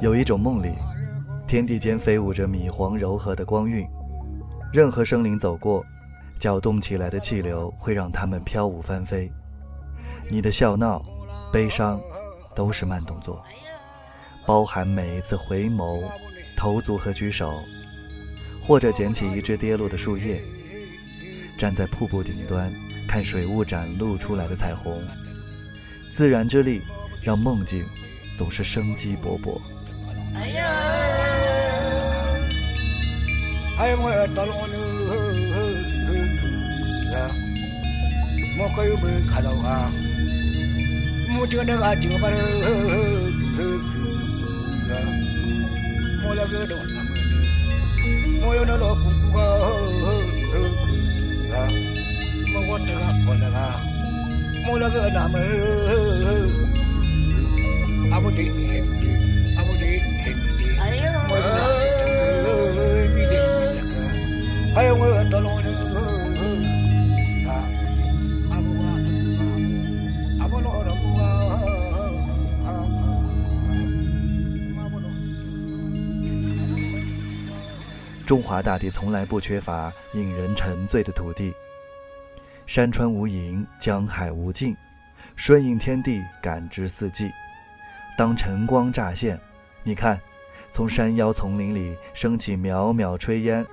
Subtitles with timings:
[0.00, 0.70] 有一种梦里，
[1.48, 3.84] 天地间飞舞着米黄柔和的光晕，
[4.72, 5.84] 任何生灵走过，
[6.38, 9.28] 搅动起来的气流会让它们飘舞翻飞。
[10.30, 11.02] 你的笑闹、
[11.52, 12.00] 悲伤，
[12.54, 13.44] 都是慢动作，
[14.46, 16.00] 包含每一次回眸、
[16.56, 17.52] 投足和举手，
[18.62, 20.40] 或者捡起一只跌落的树叶，
[21.58, 22.72] 站在瀑布顶端，
[23.08, 25.02] 看水雾展露出来的彩虹。
[26.12, 26.82] 自然之力，
[27.20, 27.84] 让梦境
[28.36, 29.60] 总是生机勃勃。
[30.40, 30.62] 哎呀！
[33.78, 33.96] 哎呀！
[34.00, 34.66] 我要到了我
[37.10, 37.16] 那，
[38.56, 39.90] 莫可有没看到啊？
[41.28, 42.36] 莫这那个就把那，
[46.22, 47.10] 莫那个东那么，
[48.40, 49.00] 莫有那老姑
[49.32, 49.40] 姑啊，
[52.52, 53.56] 莫我那个我那个，
[54.66, 54.78] 莫
[78.28, 81.50] 中华大地从来不缺乏引人沉醉的土地，
[82.66, 84.76] 山川无垠，江海无尽，
[85.34, 87.30] 顺应天地，感知四季。
[88.18, 89.40] 当晨光乍现，
[89.82, 90.20] 你看，
[90.70, 93.66] 从山腰丛林里升起袅袅炊烟，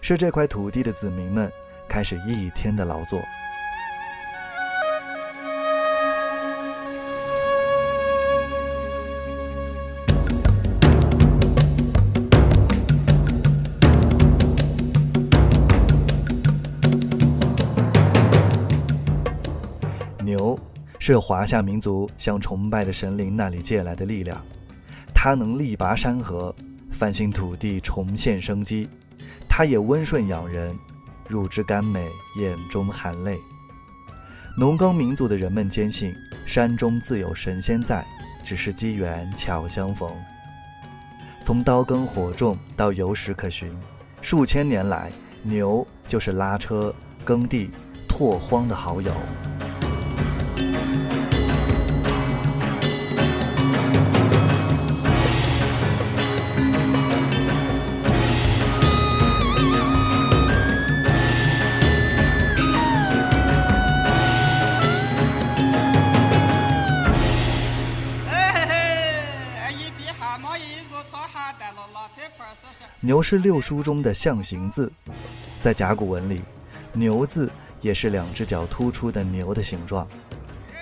[0.00, 1.52] 是这块土地的子民们
[1.86, 3.20] 开始一天的劳作。
[21.04, 24.40] 是华夏民族向崇拜的神灵那里借来的力量，
[25.12, 26.54] 它能力拔山河，
[26.92, 28.88] 翻新土地，重现生机。
[29.48, 30.72] 它也温顺养人，
[31.28, 32.08] 入之甘美，
[32.38, 33.36] 眼中含泪。
[34.56, 36.14] 农耕民族的人们坚信，
[36.46, 38.06] 山中自有神仙在，
[38.44, 40.08] 只是机缘巧相逢。
[41.42, 43.76] 从刀耕火种到有史可循，
[44.20, 45.10] 数千年来，
[45.42, 47.70] 牛就是拉车、耕地、
[48.08, 49.12] 拓荒的好友。
[73.00, 74.92] 牛是六书中的象形字，
[75.60, 76.40] 在甲骨文里，
[76.92, 80.06] 牛字也是两只脚突出的牛的形状。《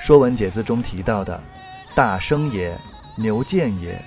[0.00, 1.40] 说文解字》中提到的
[1.94, 2.76] “大生也，
[3.16, 4.00] 牛见也，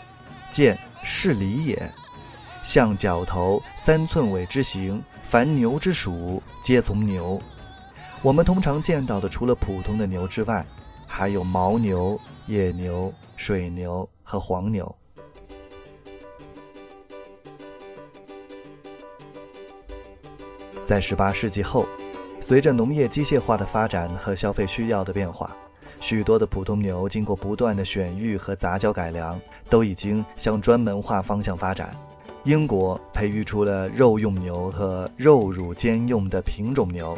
[0.49, 1.91] 见是礼也”，
[2.63, 7.41] 象角头三寸尾之形，凡牛之属皆从牛。
[8.21, 10.65] 我们通常见到的，除了普通的牛之外，
[11.07, 14.95] 还有牦牛、野牛、水牛和黄牛。
[20.85, 21.85] 在18世纪后，
[22.39, 25.55] 随着农业机械化的发展和消费需要的变化，
[25.99, 29.39] 许多的普通牛经过不断的选育和杂交改良，
[29.69, 31.95] 都已经向专门化方向发展。
[32.43, 37.15] 英国培育出了肉用牛和肉乳兼用的品种牛，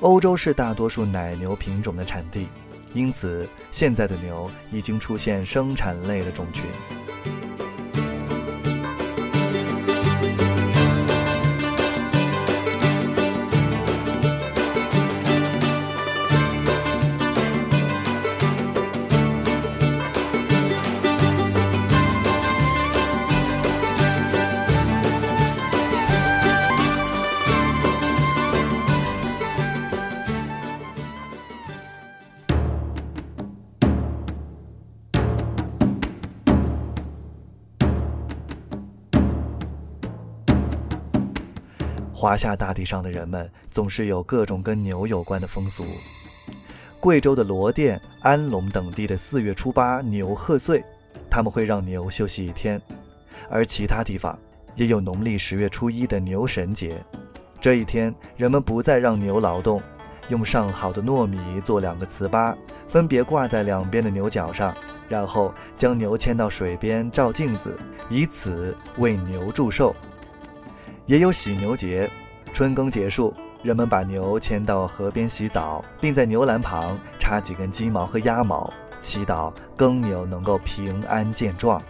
[0.00, 2.48] 欧洲是大多数奶牛品种的产地，
[2.94, 6.64] 因此现在的牛已经出现生产类的种群。
[42.20, 45.84] 华夏大地上的人们总是有各种跟牛有关的风俗。
[46.98, 50.84] 贵州的罗店、安龙等地的四月初八牛贺岁，
[51.30, 52.76] 他们会让牛休息一天；
[53.48, 54.36] 而其他地方
[54.74, 57.00] 也有农历十月初一的牛神节，
[57.60, 59.80] 这一天人们不再让牛劳动，
[60.28, 62.52] 用上好的糯米做两个糍粑，
[62.88, 64.76] 分别挂在两边的牛角上，
[65.08, 67.78] 然后将牛牵到水边照镜子，
[68.10, 69.94] 以此为牛祝寿。
[71.08, 72.08] 也有喜牛节
[72.52, 78.70] 春耕结束人们把牛牵到河边洗澡并在牛栏旁插几根鸡毛和鸭毛
[79.00, 81.82] 祈祷耕牛能够平安健壮。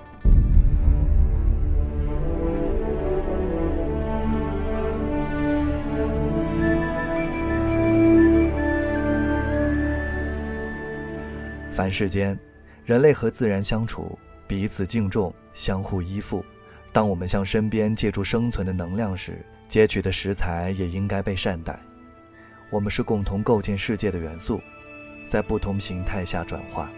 [11.72, 12.38] 凡世间
[12.84, 14.16] 人类和自然相处
[14.46, 16.44] 彼此敬重相互依附。
[16.98, 21.78] 当我们向身边借助生存的能量时，截取的食材也应该被善待。
[22.70, 24.60] 我们是共同构建世界的元素，
[25.28, 26.90] 在不同形态下转化。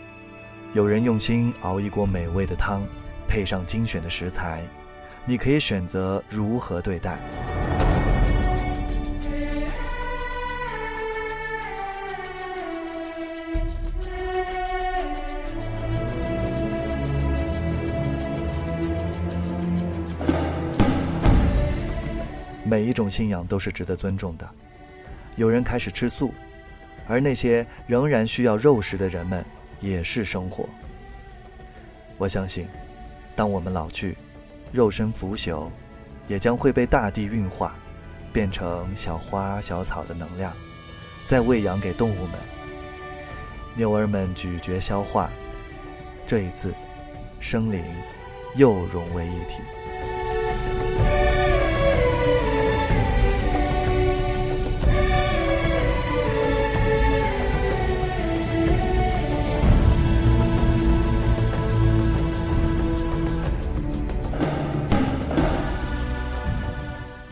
[0.73, 2.81] 有人用心熬一锅美味的汤，
[3.29, 4.63] 配上精选的食材，
[5.27, 7.19] 你可以选择如何对待。
[22.91, 24.51] 一种信仰都是值得尊重的。
[25.37, 26.35] 有人开始吃素，
[27.07, 29.47] 而那些仍然需要肉食的人们
[29.79, 30.69] 也是生活。
[32.19, 32.67] 我相信，
[33.37, 34.19] 当我们老去，
[34.73, 35.71] 肉身腐朽，
[36.27, 37.77] 也将会被大地运化，
[38.33, 40.53] 变成小花小草的能量，
[41.29, 42.33] 再喂养给动物们。
[43.77, 45.31] 牛儿们咀嚼消化，
[46.27, 46.75] 这一次，
[47.39, 47.85] 生灵
[48.57, 49.63] 又融为一体。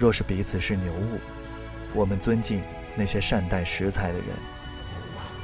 [0.08, 1.20] 若是彼此是牛物，
[1.92, 2.62] 我们尊敬
[2.96, 4.28] 那些善待食材的人，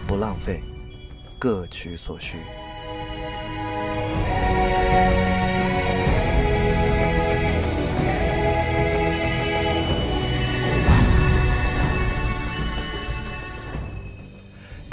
[0.06, 0.62] 不浪费，
[1.38, 2.38] 各取所需。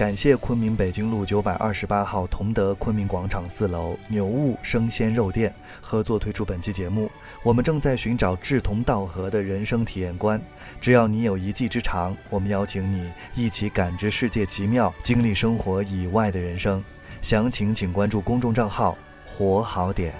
[0.01, 7.07] 感谢昆明北京路九百二十八号同德昆明广场四楼牛物生鲜肉店合作推出本期节目。
[7.43, 10.41] 我们正在寻找志同道合的人生体验观，
[10.81, 16.83] 只要你有一技之长，我们邀请你一起感知世界奇妙，经历生活以外的人生。
[17.21, 20.15] 详情请关注公众账号“活好点”。